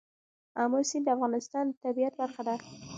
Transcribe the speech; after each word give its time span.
آمو 0.61 0.79
سیند 0.89 1.05
د 1.05 1.09
افغانستان 1.15 1.63
د 1.67 1.73
طبیعت 1.83 2.13
برخه 2.21 2.41
ده. 2.47 2.55